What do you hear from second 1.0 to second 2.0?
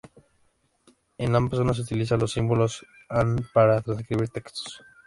En ambas zonas se